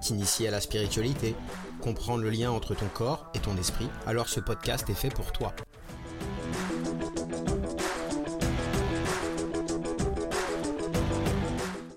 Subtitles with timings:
[0.00, 1.34] t'initier à la spiritualité,
[1.80, 5.32] comprendre le lien entre ton corps et ton esprit, alors ce podcast est fait pour
[5.32, 5.54] toi.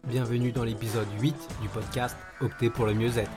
[0.06, 3.32] Bienvenue dans l'épisode 8 du podcast Opter pour le mieux-être.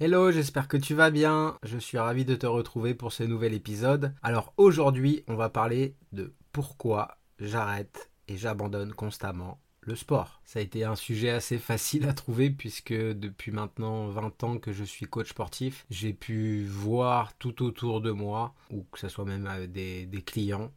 [0.00, 1.58] Hello, j'espère que tu vas bien.
[1.62, 4.14] Je suis ravi de te retrouver pour ce nouvel épisode.
[4.22, 10.40] Alors aujourd'hui, on va parler de pourquoi j'arrête et j'abandonne constamment le sport.
[10.44, 14.72] Ça a été un sujet assez facile à trouver puisque depuis maintenant 20 ans que
[14.72, 19.24] je suis coach sportif, j'ai pu voir tout autour de moi, ou que ce soit
[19.24, 20.70] même des, des clients,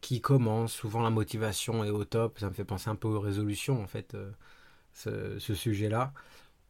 [0.00, 3.20] qui commencent, souvent la motivation est au top, ça me fait penser un peu aux
[3.20, 4.30] résolutions en fait, euh,
[5.38, 6.12] ce, sujet-là.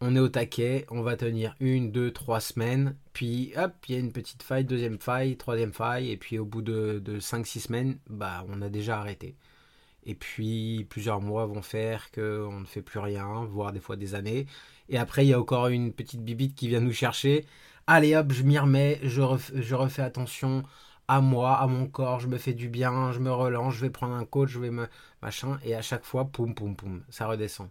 [0.01, 3.97] On est au taquet, on va tenir une, deux, trois semaines, puis hop, il y
[3.97, 7.61] a une petite faille, deuxième faille, troisième faille, et puis au bout de, de 5-6
[7.61, 9.37] semaines, bah on a déjà arrêté.
[10.07, 14.15] Et puis plusieurs mois vont faire qu'on ne fait plus rien, voire des fois des
[14.15, 14.47] années.
[14.89, 17.45] Et après, il y a encore une petite bibite qui vient nous chercher.
[17.89, 20.63] Allez hop, je m'y remets, je, refais, attention
[21.09, 23.91] à moi, à mon corps, je me fais du bien, je me relance, je vais
[23.91, 24.89] prendre un coach, je vais me
[25.23, 27.69] machin, et à chaque fois, poum, poum, poum, ça redescend.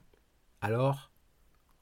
[0.61, 1.11] Alors,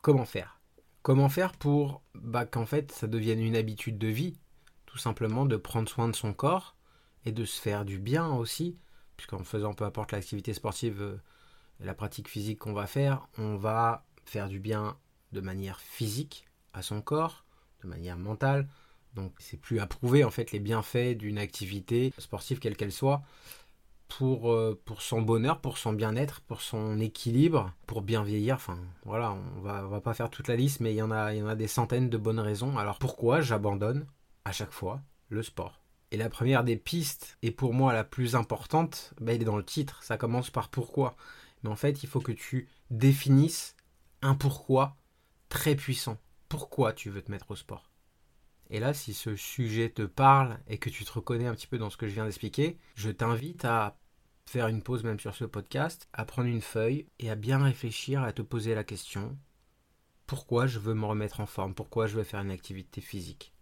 [0.01, 0.59] comment faire?
[1.03, 4.37] Comment faire pour bah, qu'en fait ça devienne une habitude de vie,
[4.85, 6.75] tout simplement de prendre soin de son corps
[7.25, 8.77] et de se faire du bien aussi,
[9.17, 11.21] puisqu'en faisant peu importe l'activité sportive euh,
[11.81, 14.97] et la pratique physique qu'on va faire, on va faire du bien
[15.31, 17.45] de manière physique à son corps,
[17.83, 18.67] de manière mentale.
[19.15, 23.21] Donc c'est plus à prouver en fait les bienfaits d'une activité sportive quelle qu'elle soit
[24.07, 28.55] pour, euh, son bonheur, pour son bien-être, pour son équilibre, pour bien vieillir.
[28.55, 30.99] Enfin voilà, on va, on va pas faire toute la liste, mais il y, il
[30.99, 31.01] y
[31.41, 32.77] en a des centaines de bonnes raisons.
[32.77, 34.05] Alors pourquoi j'abandonne
[34.45, 35.82] à chaque fois le sport?
[36.13, 39.57] Et la première des pistes, et pour moi la plus importante, bah, elle est dans
[39.57, 40.03] le titre.
[40.03, 41.15] Ça commence par pourquoi.
[41.63, 43.75] Mais en fait, il faut que tu définisses
[44.21, 44.95] un pourquoi
[45.49, 46.17] très puissant.
[46.49, 47.89] Pourquoi tu veux te mettre au sport?
[48.69, 51.79] Et là, si ce sujet te parle et que tu te reconnais un petit peu
[51.79, 53.97] dans ce que je viens d'expliquer, je t'invite à
[54.45, 58.21] faire une pause même sur ce podcast, à prendre une feuille et à bien réfléchir,
[58.23, 59.37] à te poser la question
[60.27, 63.52] pourquoi je veux me remettre en forme, pourquoi je veux faire une activité physique?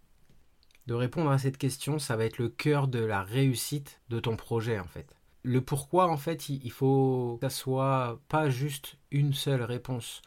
[0.88, 4.36] De répondre à cette question, ça va être le cœur de la réussite de ton
[4.36, 5.16] projet en fait.
[5.44, 10.22] Le pourquoi en fait, il faut que ça soit pas juste une seule réponse.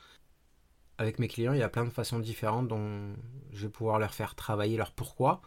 [0.99, 3.15] Avec mes clients, il y a plein de façons différentes dont
[3.53, 5.43] je vais pouvoir leur faire travailler leur pourquoi.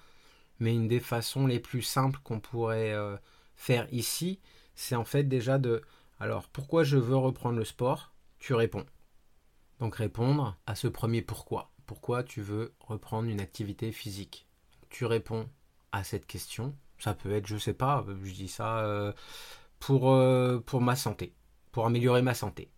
[0.60, 3.16] Mais une des façons les plus simples qu'on pourrait euh,
[3.56, 4.40] faire ici,
[4.76, 5.82] c'est en fait déjà de
[6.20, 8.12] alors pourquoi je veux reprendre le sport?
[8.40, 8.86] Tu réponds.
[9.80, 11.72] Donc répondre à ce premier pourquoi.
[11.86, 14.47] Pourquoi tu veux reprendre une activité physique?
[14.90, 15.48] Tu réponds
[15.92, 16.76] à cette question.
[17.00, 19.14] Ça peut être, je sais pas, je dis ça euh,
[19.80, 21.34] pour, euh, pour ma santé,
[21.72, 22.70] pour améliorer ma santé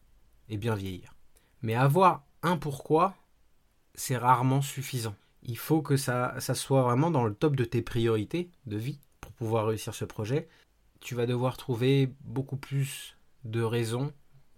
[0.49, 1.13] et bien vieillir.
[1.61, 3.15] Mais avoir un pourquoi,
[3.95, 5.15] c'est rarement suffisant.
[5.43, 8.99] Il faut que ça, ça soit vraiment dans le top de tes priorités de vie
[9.21, 10.49] pour pouvoir réussir ce projet.
[10.99, 14.11] Tu vas devoir trouver beaucoup plus de raisons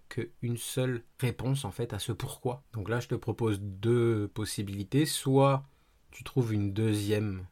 [0.08, 2.62] qu'une seule réponse en fait à ce pourquoi.
[2.72, 5.06] Donc là, je te propose deux possibilités.
[5.06, 5.64] Soit
[6.12, 7.46] tu trouves une deuxième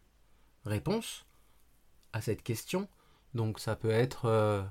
[0.65, 1.27] réponse
[2.13, 2.89] à cette question.
[3.35, 4.63] Donc ça peut être euh,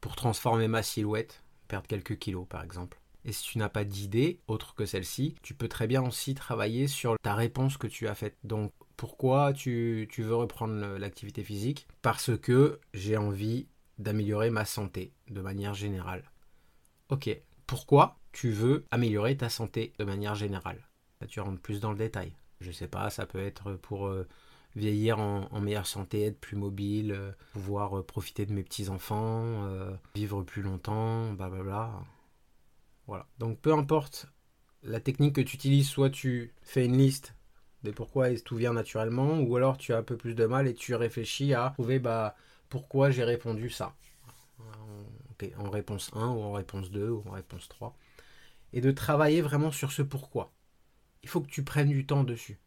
[0.00, 2.98] pour transformer ma silhouette, perdre quelques kilos par exemple.
[3.24, 6.88] Et si tu n'as pas d'idée autre que celle-ci, tu peux très bien aussi travailler
[6.88, 8.38] sur ta réponse que tu as faite.
[8.44, 11.86] Donc pourquoi tu, tu veux reprendre l'activité physique?
[12.02, 13.68] Parce que j'ai envie
[13.98, 16.24] d'améliorer ma santé de manière générale.
[17.10, 17.28] Ok,
[17.66, 20.88] pourquoi tu veux améliorer ta santé de manière générale?
[21.20, 22.34] Là, tu rentres plus dans le détail.
[22.60, 24.26] Je sais pas, ça peut être pour euh,
[24.76, 29.66] vieillir en, meilleure santé, être plus mobile, euh, pouvoir euh, profiter de mes petits-enfants,
[30.14, 31.90] vivre plus longtemps, blablabla.
[33.06, 33.26] Voilà.
[33.38, 34.26] Donc peu importe
[34.82, 37.34] la technique que tu utilises, soit tu fais une liste
[37.82, 40.68] des pourquoi et tout vient naturellement, ou alors tu as un peu plus de mal
[40.68, 42.36] et tu réfléchis à trouver bah,
[42.68, 43.94] pourquoi j'ai répondu ça.
[45.56, 47.96] en réponse 1 ou en réponse 2 ou en réponse 3.
[48.74, 50.52] Et de travailler vraiment sur ce pourquoi
[51.22, 52.58] il faut que tu prennes du temps dessus.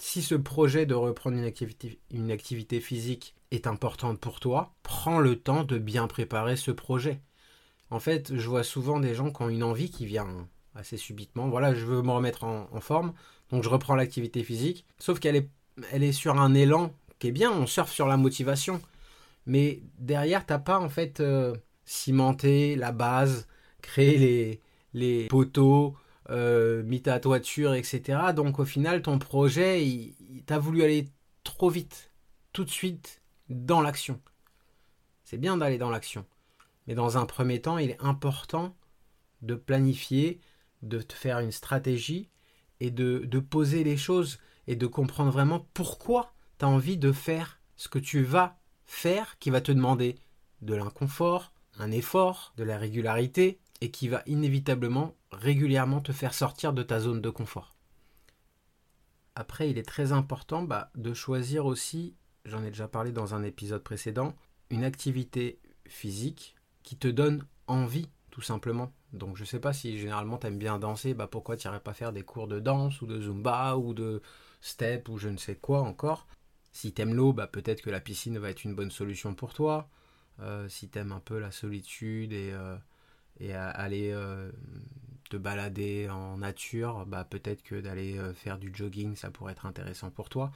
[0.00, 5.64] Si ce projet de reprendre une activité, physique est important pour toi, prends le temps
[5.64, 7.20] de bien préparer ce projet.
[7.90, 11.48] En fait, je vois souvent des gens qui ont une envie qui vient assez subitement.
[11.48, 13.12] Voilà, je veux me remettre en, forme,
[13.50, 15.50] Donc je reprends l'activité physique, sauf qu'elle est,
[15.92, 18.80] elle est sur un élan qui est bien, on surfe sur la motivation.
[19.46, 21.54] Mais derrière, t'as pas en fait euh,
[21.84, 23.46] cimenté la base,
[23.82, 24.60] créé les,
[24.94, 25.94] les poteaux,
[26.30, 28.18] euh, mis ta toiture, etc.
[28.34, 30.14] Donc au final, ton projet,
[30.46, 31.08] t'as voulu aller
[31.44, 32.12] trop vite,
[32.52, 34.20] tout de suite, dans l'action.
[35.24, 36.26] C'est bien d'aller dans l'action.
[36.86, 38.76] Mais dans un premier temps, il est important
[39.40, 40.40] de planifier,
[40.82, 42.28] de te faire une stratégie
[42.80, 47.12] et de, de poser les choses et de comprendre vraiment pourquoi tu as envie de
[47.12, 50.16] faire ce que tu vas faire qui va te demander
[50.60, 56.72] de l'inconfort, un effort, de la régularité et qui va inévitablement régulièrement te faire sortir
[56.72, 57.74] de ta zone de confort.
[59.34, 62.14] Après, il est très important bah, de choisir aussi,
[62.44, 64.34] j'en ai déjà parlé dans un épisode précédent,
[64.70, 68.92] une activité physique qui te donne envie, tout simplement.
[69.12, 71.92] Donc je sais pas si généralement tu aimes bien danser, bah pourquoi tu n'irais pas
[71.92, 74.22] faire des cours de danse ou de zumba ou de
[74.60, 76.26] step ou je ne sais quoi encore.
[76.72, 79.52] Si tu aimes l'eau, bah peut-être que la piscine va être une bonne solution pour
[79.52, 79.88] toi.
[80.40, 82.76] Euh, si tu aimes un peu la solitude et, euh,
[83.74, 84.50] aller euh,
[85.32, 90.10] te balader en nature, bah peut-être que d'aller faire du jogging, ça pourrait être intéressant
[90.10, 90.52] pour toi.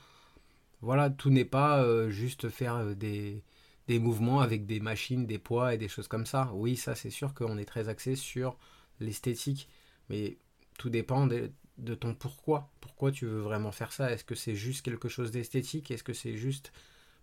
[0.82, 3.42] Voilà, tout n'est pas juste faire des,
[3.88, 6.50] des mouvements avec des machines, des poids et des choses comme ça.
[6.54, 8.58] Oui, ça c'est sûr qu'on est très axé sur
[9.00, 9.68] l'esthétique,
[10.08, 10.38] mais
[10.78, 11.50] tout dépend de,
[11.94, 12.70] ton pourquoi.
[12.80, 14.10] Pourquoi tu veux vraiment faire ça?
[14.10, 15.90] Est-ce que c'est juste quelque chose d'esthétique?
[15.90, 16.72] Est-ce que c'est juste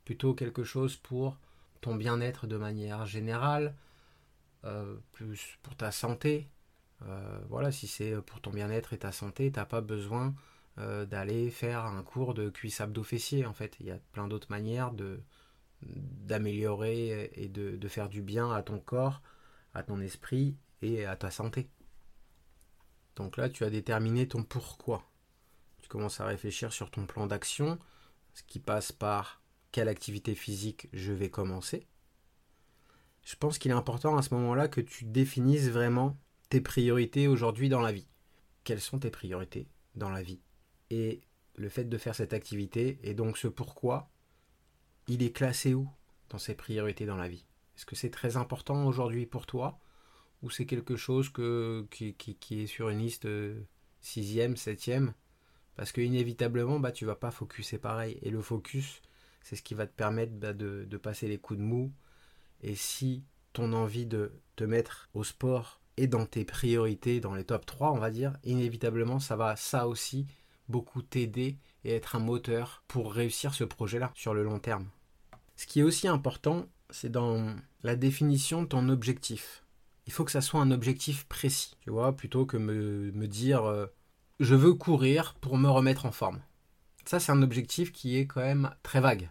[0.06, 1.38] plutôt quelque chose pour
[1.82, 3.76] ton bien-être de manière générale
[4.66, 6.48] euh, Plus pour ta santé?
[7.08, 10.34] Euh, Voilà, si c'est pour ton bien-être et ta santé, t'as pas besoin
[10.80, 13.78] euh, d'aller faire un cours de cuisse abdos fessiers en fait.
[13.80, 15.22] Il y a plein d'autres manières de,
[15.82, 19.22] d'améliorer et de, faire du bien à ton corps,
[19.74, 21.70] à ton esprit et à ta santé.
[23.16, 25.04] Donc là, tu as déterminé ton pourquoi.
[25.82, 27.78] Tu commences à réfléchir sur ton plan d'action,
[28.34, 29.42] ce qui passe par
[29.72, 31.86] quelle activité physique je vais commencer.
[33.24, 36.18] Je pense qu'il est important à ce moment-là que tu définisses vraiment
[36.50, 38.08] tes priorités aujourd'hui dans la vie.
[38.64, 40.42] Quelles sont tes priorités dans la vie?
[40.90, 41.22] Et
[41.56, 44.10] le fait de faire cette activité et donc ce pourquoi,
[45.08, 45.90] il est classé où
[46.30, 47.46] dans ses priorités dans la vie?
[47.76, 49.80] Est-ce que c'est très important aujourd'hui pour toi?
[50.42, 52.16] Ou c'est quelque chose que, qui,
[52.52, 53.62] est sur une liste euh,
[54.02, 55.14] sixième, septième?
[55.76, 58.20] Parce que inévitablement, bah, tu vas pas focuser pareil.
[58.22, 59.02] Et le focus,
[59.42, 61.94] c'est ce qui va te permettre bah, de, de passer les coups de mou.
[62.62, 63.24] Et si
[63.54, 67.92] ton envie de te mettre au sport est dans tes priorités, dans les top 3,
[67.92, 70.28] on va dire, inévitablement, ça va ça aussi
[70.70, 74.88] beaucoup t'aider et être un moteur pour réussir ce projet-là sur le long terme.
[75.56, 79.64] Ce qui est aussi important, c'est dans la définition de ton objectif.
[80.06, 83.64] Il faut que ça soit un objectif précis, tu vois, plutôt que me, me dire
[83.66, 83.86] euh,
[84.40, 86.42] je veux courir pour me remettre en forme.
[87.06, 89.30] Ça, c'est un objectif qui est quand même très vague.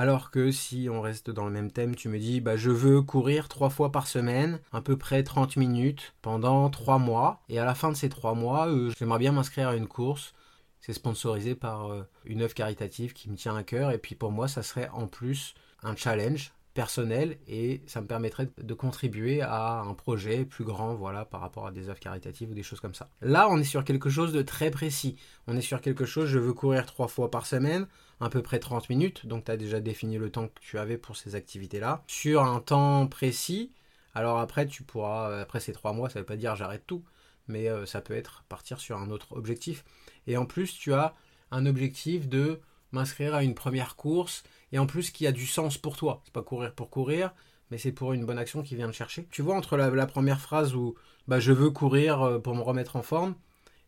[0.00, 3.02] Alors que si on reste dans le même thème, tu me dis bah, je veux
[3.02, 7.42] courir trois fois par semaine, à peu près 30 minutes, pendant trois mois.
[7.50, 10.32] Et à la fin de ces trois mois, euh, j'aimerais bien m'inscrire à une course
[10.80, 13.90] c'est sponsorisé par euh, une œuvre caritative qui me tient à cœur.
[13.90, 15.52] Et puis pour moi, ça serait en plus
[15.82, 21.24] un challenge personnel et ça me permettrait de contribuer à un projet plus grand, voilà,
[21.24, 23.08] par rapport à des œuvres caritatives ou des choses comme ça.
[23.20, 25.16] Là, on est sur quelque chose de très précis.
[25.46, 27.86] On est sur quelque chose, je veux courir trois fois par semaine,
[28.20, 30.98] à peu près 30 minutes, donc tu as déjà défini le temps que tu avais
[30.98, 33.72] pour ces activités-là, sur un temps précis.
[34.14, 37.04] Alors après, tu pourras, après ces trois mois, ça ne veut pas dire j'arrête tout,
[37.48, 39.84] mais euh, ça peut être partir sur un autre objectif.
[40.26, 41.14] Et en plus, tu as
[41.50, 42.60] un objectif de
[42.92, 44.42] m'inscrire à une première course
[44.72, 46.22] et en plus qui a du sens pour toi.
[46.24, 47.32] C'est pas courir pour courir,
[47.70, 49.26] mais c'est pour une bonne action qui vient de chercher.
[49.30, 50.94] Tu vois, entre la, première phrase où
[51.28, 53.34] bah, je veux courir euh, pour me remettre en forme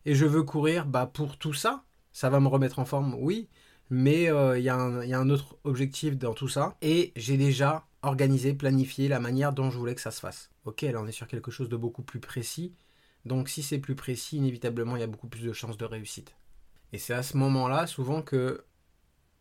[0.05, 3.47] et je veux courir bah, pour tout ça, ça va me remettre en forme, oui,
[3.89, 8.53] mais euh, il y, a un autre objectif dans tout ça et j'ai déjà organisé,
[8.53, 10.49] planifié la manière dont je voulais que ça se fasse.
[10.65, 12.73] Ok, là on est sur quelque chose de beaucoup plus précis
[13.25, 16.35] donc si c'est plus précis, inévitablement, il y a beaucoup plus de chances de réussite.
[16.91, 18.63] Et c'est à ce moment-là, souvent, que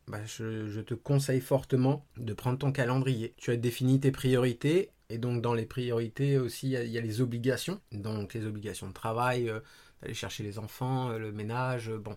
[0.08, 3.34] bah, je, te conseille fortement de prendre ton calendrier.
[3.36, 7.20] Tu as défini tes priorités, et donc dans les priorités aussi, il y, a, les
[7.20, 7.80] obligations.
[7.92, 9.60] Donc les obligations de travail, euh,
[10.00, 12.16] d'aller chercher les enfants, euh, le ménage, euh, bon,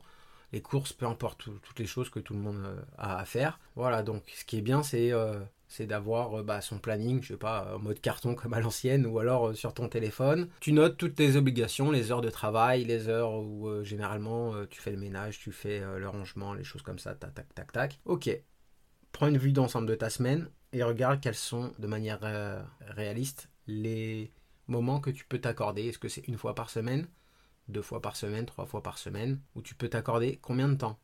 [0.51, 3.59] les courses, peu importe, toutes les choses que tout le monde a à faire.
[3.75, 5.11] Voilà, donc ce qui est bien, c'est
[5.67, 9.05] c'est d'avoir euh, bah, son planning, je sais pas, en mode carton comme à l'ancienne,
[9.05, 10.49] ou alors euh, sur ton téléphone.
[10.59, 14.81] Tu notes toutes tes obligations, les heures de travail, les heures où euh, généralement tu
[14.81, 17.99] fais le ménage, tu fais le rangement, les choses comme ça, tac, tac, tac, tac.
[18.05, 18.29] Ok,
[19.11, 22.19] prends une vue d'ensemble de ta semaine et regarde quels sont, de manière
[22.81, 24.31] réaliste, les
[24.67, 25.87] moments que tu peux t'accorder.
[25.87, 27.07] Est-ce que c'est une fois par semaine
[27.67, 30.99] deux fois par semaine, trois fois par semaine, où tu peux t'accorder combien de temps?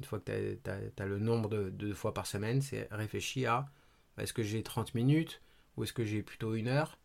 [0.00, 3.68] Une fois que tu as, le nombre de, de, fois par semaine, c'est réfléchir à
[4.20, 5.40] est-ce que j'ai 30 minutes
[5.76, 6.98] ou est-ce que j'ai plutôt une heure?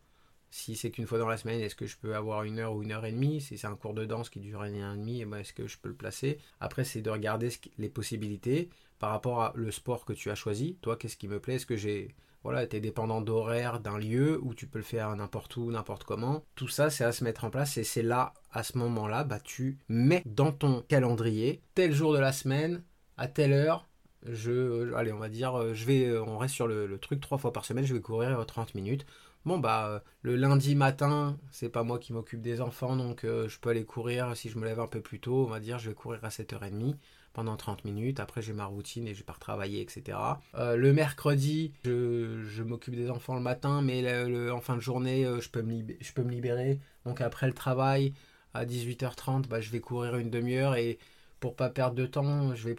[0.50, 2.82] Si c'est qu'une fois dans la semaine, est-ce que je peux avoir une heure ou
[2.82, 3.40] une heure et demie?
[3.40, 5.52] Si c'est un cours de danse qui dure une heure et demie, eh ben, est-ce
[5.52, 6.38] que je peux le placer?
[6.60, 10.76] Après, c'est de regarder les possibilités par rapport à le sport que tu as choisi.
[10.80, 11.56] Toi, qu'est-ce qui me plaît?
[11.56, 15.16] Est-ce que j'ai voilà, tu es dépendant d'horaire d'un lieu où tu peux le faire
[15.16, 16.44] n'importe où, n'importe comment?
[16.54, 19.40] Tout ça, c'est à se mettre en place et c'est là, à ce moment-là, bah,
[19.40, 22.82] tu mets dans ton calendrier tel jour de la semaine,
[23.16, 23.88] à telle heure,
[24.24, 27.38] je, allez, on va dire, euh, je vais, euh, on reste sur le, truc trois
[27.38, 29.06] fois par semaine, je vais courir 30 euh, minutes.
[29.44, 33.46] Bon, bah, euh, le lundi matin, c'est pas moi qui m'occupe des enfants, donc euh,
[33.46, 34.34] je peux aller courir.
[34.36, 36.28] Si je me lève un peu plus tôt, on va dire, je vais courir à
[36.28, 36.96] 7h30
[37.34, 38.20] pendant 30 minutes.
[38.20, 40.16] Après, j'ai ma routine et je pars travailler, etc.
[40.54, 45.50] Euh, le mercredi, je, m'occupe des enfants le matin, mais en fin de journée, je,
[45.50, 46.80] peux me je peux me libérer.
[47.04, 48.14] Donc, après le travail,
[48.54, 50.98] à 18h30, bah, je vais courir une demi-heure et
[51.40, 52.74] pour pas perdre de temps, je vais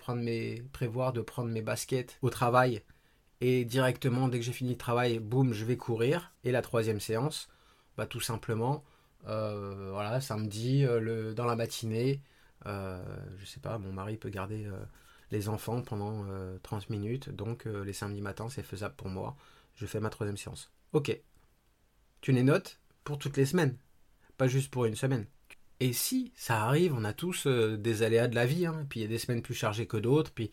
[0.71, 2.83] prévoir de prendre mes baskets au travail
[3.41, 6.33] et directement dès que j'ai fini le travail, boum, je vais courir.
[6.43, 7.49] Et la troisième séance,
[7.97, 8.83] bah tout simplement,
[9.27, 12.21] euh, voilà, samedi, euh, dans la matinée,
[12.65, 13.03] euh,
[13.37, 14.69] je sais pas, mon mari peut garder
[15.31, 16.25] les enfants pendant
[16.63, 19.35] 30 minutes, donc les samedis matins c'est faisable pour moi.
[19.75, 20.71] Je fais ma troisième séance.
[20.93, 21.19] Ok.
[22.21, 23.77] Tu les notes pour toutes les semaines,
[24.37, 25.25] pas juste pour une semaine.
[25.79, 29.03] Et si ça arrive, on a tous des aléas de la vie, hein, puis il
[29.03, 30.51] y a des semaines plus chargées que d'autres, puis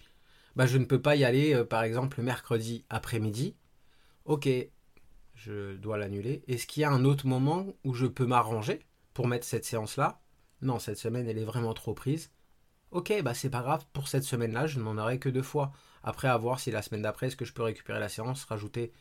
[0.57, 3.57] bah, je ne peux pas y aller, euh, par exemple, le mercredi après-midi.
[4.25, 4.49] Ok,
[5.35, 6.43] je dois l'annuler.
[6.49, 8.81] Est-ce qu'il y a un autre moment où je peux m'arranger
[9.15, 10.21] pour mettre cette séance-là?
[10.61, 12.31] Non, cette semaine, elle est vraiment trop prise.
[12.91, 15.73] Ok, bah c'est pas grave, pour cette semaine-là, je n'en aurai que deux fois.
[16.03, 18.93] Après, à voir si la semaine d'après, est-ce que je peux récupérer la séance, rajouter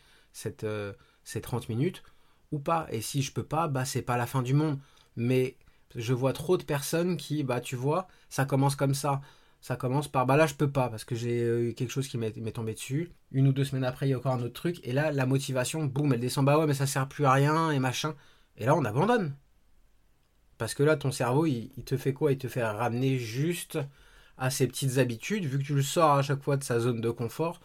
[0.63, 2.03] euh, ces 30 minutes
[2.51, 2.87] ou pas.
[2.91, 4.79] Et si je peux pas, bah c'est pas la fin du monde.
[5.15, 5.57] Mais
[5.95, 9.21] je vois trop de personnes qui, bah tu vois, ça commence comme ça
[9.61, 12.07] ça commence par bah là je peux pas parce que j'ai eu euh, quelque chose
[12.07, 13.11] qui m'est tombé dessus.
[13.31, 15.25] Une ou deux semaines après, il y a encore un autre truc et là la
[15.27, 18.15] motivation, boum, elle descend bah ouais, mais ça sert plus à rien et machin.
[18.57, 19.35] Et là on abandonne.
[20.57, 22.31] Parce que là ton cerveau, il, te fait quoi?
[22.31, 23.79] Il te fait ramener juste
[24.37, 27.01] à ses petites habitudes vu que tu le sors à chaque fois de sa zone
[27.01, 27.61] de confort.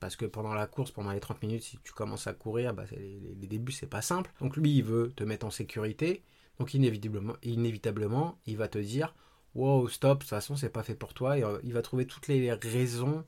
[0.00, 2.84] Parce que pendant la course, pendant les 30 minutes, si tu commences à courir, bah,
[2.92, 4.32] les, les débuts, c'est pas simple.
[4.40, 6.22] Donc lui, il veut te mettre en sécurité.
[6.58, 9.14] Donc inévitablement, il va te dire
[9.54, 11.36] wow, stop, de toute façon, c'est pas fait pour toi.
[11.36, 13.24] Euh, il va trouver toutes les raisons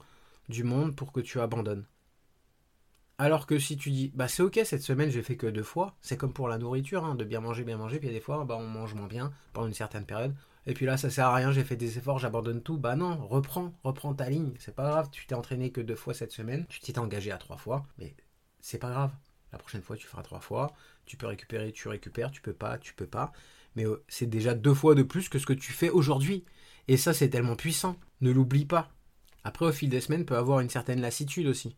[0.49, 1.85] du monde pour que tu abandonnes.
[3.19, 5.95] Alors que si tu dis, bah c'est ok, cette semaine j'ai fait que deux fois,
[6.01, 8.19] c'est comme pour la nourriture, hein, de bien manger, bien manger, puis il y a
[8.19, 10.35] des fois, bah, on mange moins bien pendant une certaine période.
[10.67, 12.79] Et puis là, ça sert à rien, j'ai fait des efforts, j'abandonne tout.
[12.79, 14.53] Bah non, reprends, reprends ta ligne.
[14.59, 17.39] C'est pas grave, tu t'es entraîné que deux fois cette semaine, tu t'es engagé à
[17.39, 18.15] trois fois, mais
[18.61, 19.13] c'est pas grave.
[19.53, 20.73] La prochaine fois, tu feras trois fois.
[21.07, 23.33] Tu peux récupérer, tu récupères, tu peux pas, tu peux pas
[23.77, 26.45] mais euh, c'est déjà deux fois de plus que ce que tu fais aujourd'hui.
[26.89, 27.97] Et ça, c'est tellement puissant.
[28.21, 28.91] Ne l'oublie pas.
[29.45, 31.77] Après, au fil des semaines, peut avoir une certaine lassitude aussi.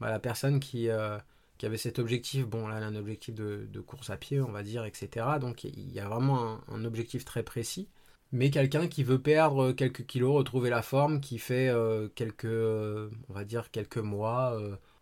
[0.00, 1.18] Bah, la personne qui, euh,
[1.58, 4.50] qui avait cet objectif, bon, là, elle a un objectif de, course à pied, on
[4.50, 5.26] va dire, etc.
[5.40, 7.88] Donc, il y a vraiment un, objectif très précis.
[8.32, 13.32] Mais quelqu'un qui veut perdre quelques kilos, retrouver la forme, qui fait euh, quelques, on
[13.32, 14.58] va dire, quelques mois.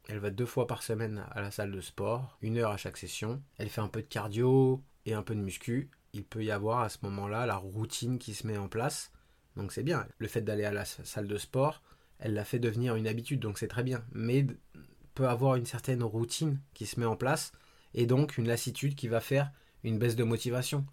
[0.08, 2.96] Elle va deux fois par semaine à la salle de sport, une heure à chaque
[2.96, 3.42] session.
[3.58, 6.80] Elle fait un peu de cardio et un peu de muscu il peut y avoir
[6.80, 9.12] à ce moment-là la routine qui se met en place.
[9.56, 10.06] Donc c'est bien.
[10.18, 11.82] Le fait d'aller à la salle de sport,
[12.18, 14.04] elle l'a fait devenir une habitude, donc c'est très bien.
[14.12, 14.46] Mais
[15.14, 17.52] peut avoir une certaine routine qui se met en place
[17.94, 19.50] et donc une lassitude qui va faire
[19.84, 20.86] une baisse de motivation.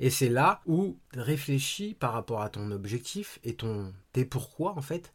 [0.00, 4.82] Et c'est là où réfléchis par rapport à ton objectif et ton tes pourquoi en
[4.82, 5.12] fait.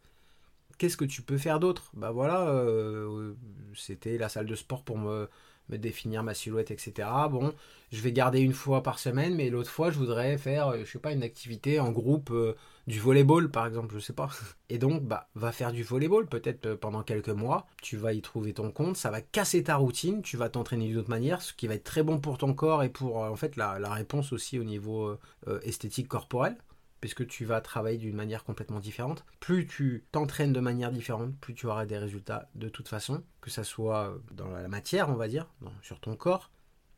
[0.77, 1.91] Qu'est-ce que tu peux faire d'autre?
[1.94, 3.34] Bah voilà, euh,
[3.75, 5.29] c'était la salle de sport pour me
[5.70, 7.08] définir ma silhouette, etc.
[7.32, 7.53] Bon,
[7.91, 10.91] je vais garder une fois par semaine, mais l'autre fois, je voudrais faire, euh, je
[10.91, 12.55] sais pas, une activité en groupe, euh,
[12.88, 14.29] du volleyball par exemple, je sais pas.
[14.70, 17.67] Et donc, bah, va faire du volleyball peut-être pendant quelques mois.
[17.82, 20.98] Tu vas y trouver ton compte, ça va casser ta routine, tu vas t'entraîner d'une
[20.98, 23.55] autre manière, ce qui va être très bon pour ton corps et pour en fait
[23.55, 25.17] la, la réponse aussi au niveau
[25.63, 26.58] esthétique corporel
[27.05, 29.25] puisque tu vas travailler d'une manière complètement différente.
[29.39, 33.51] Plus tu t'entraînes de manière différente, plus tu auras des résultats de toute façon, que
[33.51, 35.45] ce soit dans la matière, on va dire,
[35.83, 36.50] sur ton corps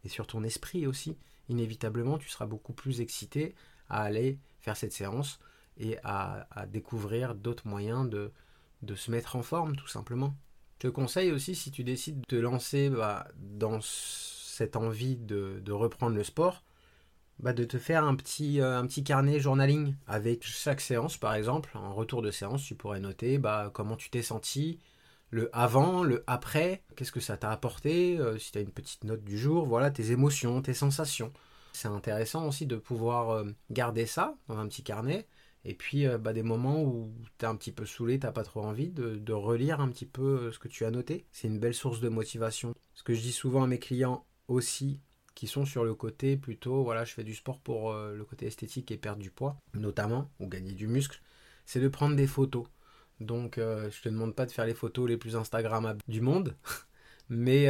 [0.05, 1.17] et sur ton esprit aussi.
[1.49, 3.53] Inévitablement, tu seras beaucoup plus excité
[3.89, 5.39] à aller faire cette séance
[5.75, 8.31] et à, découvrir d'autres moyens de,
[8.95, 10.37] se mettre en forme, tout simplement.
[10.75, 15.71] Je te conseille aussi, si tu décides de te lancer bah, dans cette envie de
[15.73, 16.63] reprendre le sport,
[17.39, 21.35] bah, de te faire un petit, euh, un petit carnet journaling avec chaque séance, par
[21.35, 21.69] exemple.
[21.75, 24.79] En retour de séance, tu pourrais noter bah, comment tu t'es senti,
[25.29, 29.03] le avant, le après, qu'est-ce que ça t'a apporté, euh, si tu as une petite
[29.03, 31.31] note du jour, voilà tes émotions, tes sensations.
[31.73, 35.27] C'est intéressant aussi de pouvoir euh, garder ça dans un petit carnet.
[35.63, 38.61] Et puis bah, des moments où tu es un petit peu saoulé, t'as pas trop
[38.61, 41.25] envie de, relire un petit peu ce que tu as noté.
[41.33, 42.73] C'est une belle source de motivation.
[42.93, 45.01] Ce que je dis souvent à mes clients aussi,
[45.37, 48.89] qui sont sur le côté plutôt, voilà, je fais du sport pour le côté esthétique
[48.89, 51.21] et perdre du poids, notamment, ou gagner du muscle,
[51.67, 52.65] c'est de prendre des photos.
[53.19, 56.55] Donc je te demande pas de faire les photos les plus Instagrammables du monde,
[57.29, 57.69] mais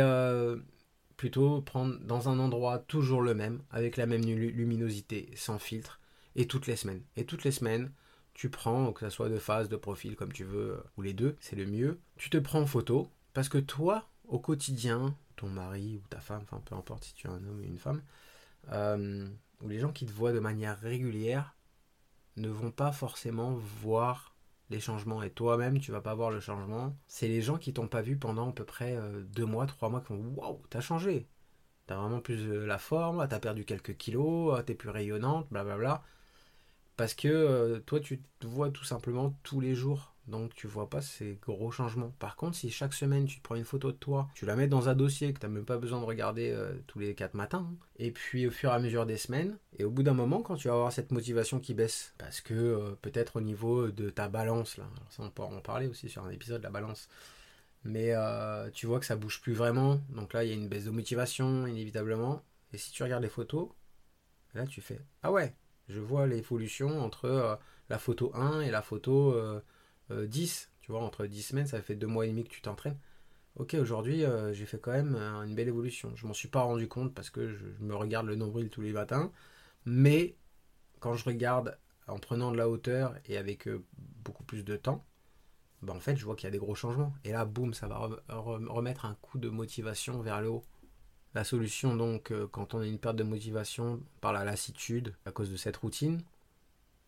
[1.18, 6.00] plutôt prendre dans un endroit toujours le même, avec la même luminosité, sans filtre,
[6.38, 7.02] et toutes les semaines.
[7.18, 7.92] Et toutes les semaines,
[8.34, 11.36] tu prends, que ce soit de face, de profil, comme tu veux, ou les deux,
[11.42, 12.00] c'est le mieux.
[12.16, 16.42] Tu te prends en photo, parce que toi, au quotidien, ton mari ou ta femme,
[16.44, 18.04] enfin peu importe si tu es un homme ou une femme,
[18.72, 19.28] euh,
[19.62, 21.56] ou les gens qui te voient de manière régulière,
[22.36, 24.36] ne vont pas forcément voir
[24.70, 26.96] les changements et toi-même tu vas pas voir le changement.
[27.08, 29.90] C'est les gens qui t'ont pas vu pendant à peu près euh, deux mois, trois
[29.90, 31.28] mois qui font waouh, t'as changé.
[31.88, 36.04] T'as vraiment plus la forme, t'as perdu quelques kilos, t'es plus rayonnante, blablabla.
[36.98, 40.90] Parce que euh, toi tu te vois tout simplement tous les jours donc tu vois
[40.90, 42.14] pas ces gros changements.
[42.20, 44.68] Par contre, si chaque semaine tu te prends une photo de toi, tu la mets
[44.68, 47.34] dans un dossier que tu n'as même pas besoin de regarder euh, tous les 4
[47.34, 50.14] matins, hein, et puis au fur et à mesure des semaines, et au bout d'un
[50.14, 53.90] moment, quand tu vas avoir cette motivation qui baisse, parce que euh, peut-être au niveau
[53.90, 57.08] de ta balance, là, ça on pourra en parler aussi sur un épisode, la balance,
[57.84, 60.68] mais euh, tu vois que ça bouge plus vraiment, donc là il y a une
[60.68, 62.44] baisse de motivation inévitablement,
[62.74, 63.70] et si tu regardes les photos,
[64.54, 65.56] là tu fais, ah ouais,
[65.88, 69.34] je vois l'évolution entre la photo 1 et la photo
[70.10, 72.62] 10, euh, tu vois, entre 10 semaines, ça fait 2 mois et demi que tu
[72.62, 72.98] t'entraînes.
[73.56, 76.12] Ok, aujourd'hui, euh, j'ai fait quand même euh, une belle évolution.
[76.16, 78.94] Je m'en suis pas rendu compte parce que je, me regarde le nombril tous les
[78.94, 79.32] matins.
[79.86, 80.36] Mais
[81.00, 83.68] quand je regarde en prenant de la hauteur et avec
[84.24, 85.06] beaucoup plus de temps,
[85.82, 87.14] bah en fait, je vois qu'il y a des gros changements.
[87.24, 90.66] Et là, boum, ça va remettre un coup de motivation vers le haut.
[91.36, 95.52] La solution, donc, quand on a une perte de motivation par la lassitude à cause
[95.52, 96.24] de cette routine,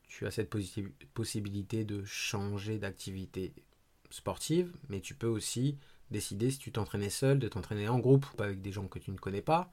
[0.10, 0.50] tu as cette
[1.13, 3.54] possibilité de changer d'activité
[4.10, 5.78] sportive, mais tu peux aussi
[6.12, 9.12] décider si tu t'entraînais seul, de t'entraîner en groupe, pas avec des gens que tu
[9.12, 9.72] ne connais pas,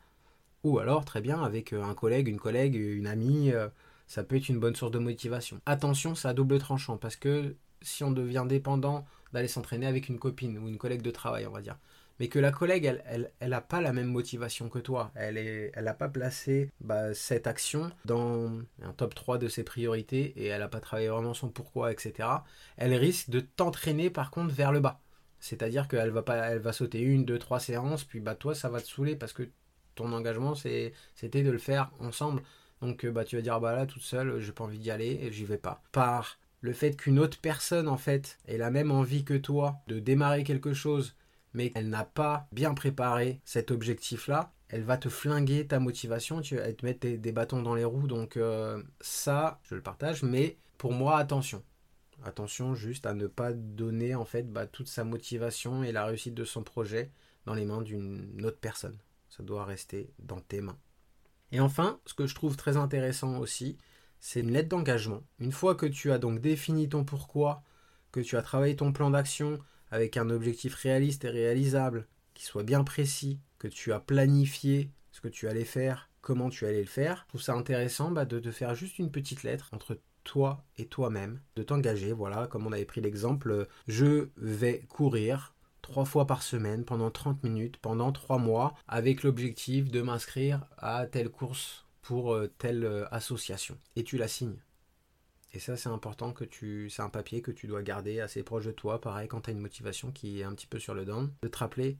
[0.63, 3.69] ou alors très bien avec euh, un collègue, une collègue, une amie, euh,
[4.07, 5.61] ça peut être une bonne source de motivation.
[5.65, 10.19] Attention, c'est à double tranchant, parce que si on devient dépendant d'aller s'entraîner avec une
[10.19, 11.79] copine ou une collègue de travail, on va dire,
[12.19, 15.11] mais que la collègue, elle, elle, elle pas la même motivation que toi.
[15.15, 18.51] Elle est, elle n'a pas placé bah, cette action dans
[18.83, 22.29] un top 3 de ses priorités et elle n'a pas travaillé vraiment son pourquoi, etc.
[22.77, 25.01] Elle risque de t'entraîner par contre vers le bas.
[25.41, 28.69] C'est-à-dire qu'elle va pas, elle va sauter une, deux, trois séances, puis bah toi ça
[28.69, 29.49] va te saouler parce que
[29.95, 30.93] ton engagement c'était
[31.43, 32.43] de le faire ensemble.
[32.81, 35.33] Donc bah tu vas dire bah là toute seule, j'ai pas envie d'y aller et
[35.33, 35.83] j'y vais pas.
[35.93, 39.99] Par le fait qu'une autre personne en fait ait la même envie que toi de
[39.99, 41.15] démarrer quelque chose
[41.57, 46.57] mais elle n'a pas bien préparé cet objectif-là, elle va te flinguer ta motivation, tu
[46.57, 48.07] vas te mettre des, bâtons dans les roues.
[48.07, 51.63] Donc euh, ça, je le partage, mais pour moi, attention.
[52.25, 56.35] Attention juste à ne pas donner en fait bah, toute sa motivation et la réussite
[56.35, 57.11] de son projet
[57.47, 58.99] dans les mains d'une autre personne.
[59.31, 60.79] Ça doit rester dans tes mains.
[61.53, 63.79] Et enfin, ce que je trouve très intéressant aussi,
[64.21, 65.23] c'est une lettre d'engagement.
[65.39, 67.63] Une fois que tu as donc défini ton pourquoi,
[68.13, 69.59] que tu as travaillé ton plan d'action,
[69.91, 75.21] avec un objectif réaliste et réalisable, qui soit bien précis, que tu as planifié ce
[75.21, 78.39] que tu allais faire, comment tu allais le faire, je trouve ça intéressant bah, de
[78.39, 82.73] te faire juste une petite lettre entre toi et toi-même, de t'engager, voilà, comme on
[82.73, 88.39] avait pris l'exemple, je vais courir trois fois par semaine pendant 30 minutes, pendant trois
[88.39, 93.79] mois, avec l'objectif de m'inscrire à telle course pour euh, telle euh, association.
[93.95, 94.59] Et tu la signes.
[95.57, 96.91] Et ça, c'est important que tu.
[96.91, 99.01] C'est un papier que tu dois garder assez proche de toi.
[99.01, 101.49] Pareil, quand tu as une motivation qui est un petit peu sur le down, de
[101.49, 101.97] te rappeler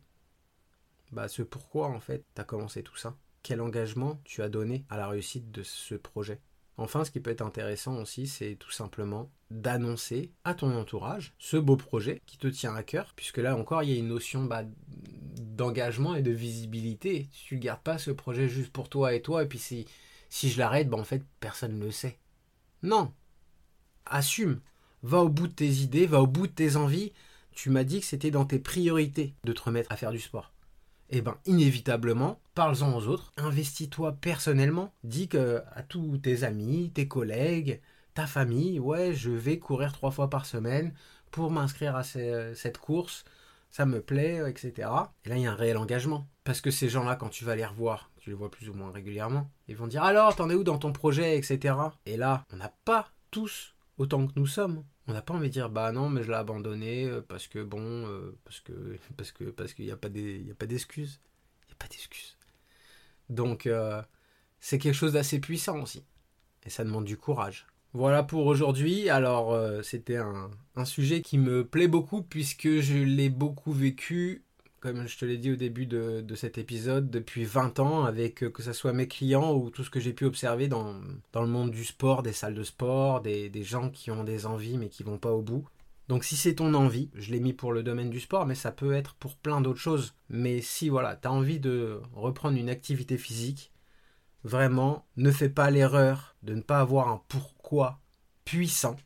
[1.11, 3.17] bah, ce pourquoi, en fait, tu as commencé tout ça.
[3.43, 6.43] Quel engagement tu as donné à la réussite de ce projet.
[6.77, 11.57] Enfin, ce qui peut être intéressant aussi, c'est tout simplement d'annoncer à ton entourage ce
[11.57, 14.45] beau projet qui te tient à cœur, puisque là encore, il y a une notion
[14.45, 14.65] bah,
[15.39, 17.31] d'engagement et de visibilité.
[17.33, 19.87] Tu ne gardes pas ce projet juste pour toi et toi, et puis si,
[20.29, 22.19] si je l'arrête, bah, en fait, personne ne le sait.
[22.83, 23.15] Non,
[24.07, 24.61] assume.
[25.03, 27.13] Va au bout de tes idées, va au bout de tes envies.
[27.53, 30.53] Tu m'as dit que c'était dans tes priorités de te remettre à faire du sport.
[31.11, 37.07] Eh bien, inévitablement, parle-en aux autres, investis-toi personnellement, dis que à tous tes amis, tes
[37.07, 37.81] collègues,
[38.15, 40.93] ta famille, ouais, je vais courir trois fois par semaine
[41.31, 43.25] pour m'inscrire à cette course,
[43.71, 44.89] ça me plaît, etc.
[45.25, 46.27] Et là, il y a un réel engagement.
[46.45, 48.91] Parce que ces gens-là, quand tu vas les revoir, tu les vois plus ou moins
[48.91, 51.75] régulièrement, ils vont dire alors, t'en es où dans ton projet, etc.
[52.07, 54.85] Et là, on n'a pas tous autant que nous sommes.
[55.09, 57.63] On n'a pas envie de dire bah non mais je l'ai abandonné euh, parce que
[57.63, 58.73] bon euh, parce que
[59.17, 61.21] parce que parce qu'il n'y a pas des a pas d'excuses.
[61.65, 62.37] Il n'y a pas d'excuses.
[63.29, 64.03] Donc euh,
[64.61, 66.05] c'est quelque chose d'assez puissant aussi.
[66.65, 67.67] Et ça demande du courage.
[67.93, 69.09] Voilà pour aujourd'hui.
[69.09, 70.51] Alors, c'était un,
[70.85, 74.45] sujet qui me plaît beaucoup puisque je l'ai beaucoup vécu,
[74.93, 78.51] comme je te l'ai dit au début de, cet épisode, depuis 20 ans, avec euh,
[78.51, 80.95] que ce soit mes clients ou tout ce que j'ai pu observer dans,
[81.35, 84.79] le monde du sport, des salles de sport, des, des gens qui ont des envies
[84.79, 85.67] mais qui vont pas au bout.
[86.09, 88.71] Donc si c'est ton envie, je l'ai mis pour le domaine du sport, mais ça
[88.71, 90.15] peut être pour plein d'autres choses.
[90.29, 93.73] Mais si voilà, tu as envie de reprendre une activité physique,
[94.45, 98.01] vraiment, ne fais pas l'erreur de ne pas avoir un pourquoi
[98.45, 98.97] puissant.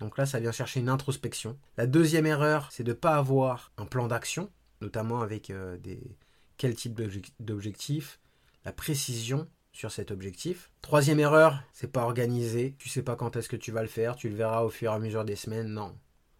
[0.00, 1.58] Donc là, ça vient chercher une introspection.
[1.76, 6.16] La deuxième erreur, c'est de ne pas avoir un plan d'action, notamment avec euh, des
[6.56, 6.98] quel type
[7.38, 8.18] d'objectif,
[8.64, 10.70] la précision sur cet objectif.
[10.80, 12.74] Troisième erreur, c'est pas organiser.
[12.78, 14.90] Tu sais pas quand est-ce que tu vas le faire, tu le verras au fur
[14.90, 15.68] et à mesure des semaines.
[15.68, 15.94] Non,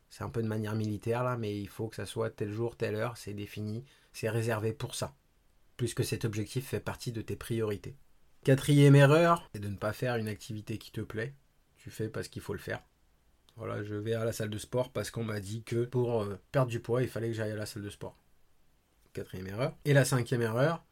[0.08, 2.76] c'est un peu de manière militaire là, mais il faut que ça soit tel jour,
[2.76, 5.14] telle heure, c'est défini, c'est réservé pour ça.
[5.76, 7.96] Puisque cet objectif fait partie de tes priorités.
[8.42, 11.34] Quatrième erreur, c'est de ne pas faire une activité qui te plaît.
[11.76, 12.82] Tu fais parce qu'il faut le faire.
[13.56, 16.38] Voilà, je vais à la salle de sport parce qu'on m'a dit que pour euh,
[16.52, 18.16] perdre du poids, il fallait que j'aille à la salle de sport.
[19.16, 19.72] Quatrième erreur.
[19.86, 20.84] Et la cinquième erreur,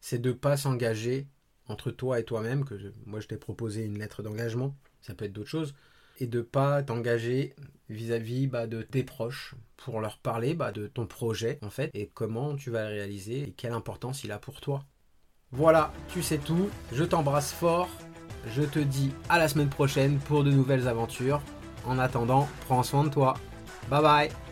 [0.00, 1.28] c'est de ne pas s'engager
[1.68, 2.74] entre toi et toi-même, que
[3.06, 5.74] moi je t'ai proposé une lettre d'engagement, ça peut être d'autres choses,
[6.18, 7.54] et de pas t'engager
[7.88, 12.10] vis-à-vis bah, de tes proches pour leur parler bah, de ton projet en fait et
[12.12, 14.84] comment tu vas le réaliser et quelle importance il a pour toi.
[15.52, 17.88] Voilà, tu sais tout, je t'embrasse fort,
[18.48, 21.42] je te dis à la semaine prochaine pour de nouvelles aventures.
[21.86, 23.34] En attendant, prends soin de toi.
[23.88, 24.47] Bye bye